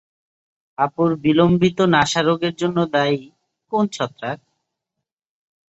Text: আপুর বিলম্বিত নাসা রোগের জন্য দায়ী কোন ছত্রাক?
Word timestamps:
আপুর 0.77 1.09
বিলম্বিত 1.23 1.77
নাসা 1.93 2.21
রোগের 2.21 2.53
জন্য 2.55 2.77
দায়ী 2.93 3.21
কোন 3.71 3.83
ছত্রাক? 3.95 4.39